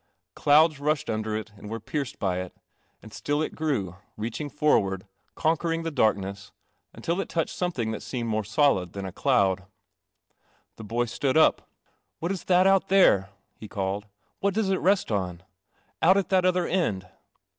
Clouds 0.33 0.79
rushed 0.79 1.11
under 1.11 1.35
it 1.37 1.51
and 1.55 1.69
were 1.69 1.79
pierced 1.79 2.17
by 2.17 2.39
it, 2.41 2.57
and 3.03 3.13
still 3.13 3.39
it 3.43 3.53
grew, 3.53 3.97
reaching 4.17 4.49
forward, 4.49 5.05
conquering 5.35 5.83
the 5.83 5.91
dark 5.91 6.17
ness, 6.17 6.51
until 6.91 7.21
it 7.21 7.29
touched 7.29 7.55
something 7.55 7.91
that 7.91 8.01
seemed 8.01 8.27
more 8.27 8.43
solid 8.43 8.93
than 8.93 9.05
a 9.05 9.11
cloud. 9.11 9.67
The 10.77 10.83
boy 10.83 11.05
stood 11.05 11.37
up. 11.37 11.69
"What 12.17 12.31
is 12.31 12.45
that 12.45 12.65
out 12.65 12.87
there?" 12.87 13.29
he 13.53 13.67
called." 13.67 14.07
What 14.39 14.55
does 14.55 14.71
it 14.71 14.81
rest 14.81 15.11
on, 15.11 15.43
out 16.01 16.17
at 16.17 16.29
that 16.29 16.45
other 16.45 16.65
end? 16.65 17.07